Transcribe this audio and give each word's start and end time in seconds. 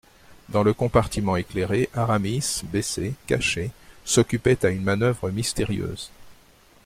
Dans 0.49 0.63
le 0.63 0.73
compartiment 0.73 1.35
éclairé, 1.35 1.87
Aramis, 1.93 2.63
baissé, 2.63 3.13
caché, 3.27 3.69
s'occupait 4.03 4.65
à 4.65 4.69
une 4.69 4.81
manoeuvre 4.81 5.29
mystérieuse. 5.29 6.09